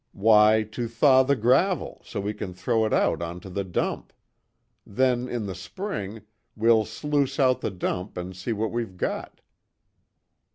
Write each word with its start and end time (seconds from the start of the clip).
"Why, 0.13 0.63
to 0.71 0.87
thaw 0.87 1.21
the 1.21 1.35
gravel 1.35 2.01
so 2.03 2.19
we 2.21 2.33
can 2.33 2.55
throw 2.55 2.85
it 2.85 2.91
out 2.91 3.21
onto 3.21 3.49
the 3.51 3.63
dump. 3.63 4.13
Then 4.83 5.29
in 5.29 5.45
the 5.45 5.53
spring, 5.53 6.23
we'll 6.55 6.85
sluice 6.85 7.39
out 7.39 7.61
the 7.61 7.69
dump 7.69 8.17
and 8.17 8.35
see 8.35 8.51
what 8.51 8.71
we've 8.71 8.97
got." 8.97 9.41